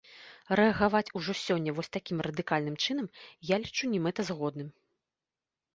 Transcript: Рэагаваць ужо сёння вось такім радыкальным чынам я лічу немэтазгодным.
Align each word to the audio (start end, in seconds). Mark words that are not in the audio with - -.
Рэагаваць 0.59 1.13
ужо 1.19 1.35
сёння 1.41 1.75
вось 1.81 1.93
такім 1.97 2.17
радыкальным 2.29 2.75
чынам 2.87 3.07
я 3.53 3.61
лічу 3.67 3.83
немэтазгодным. 3.95 4.69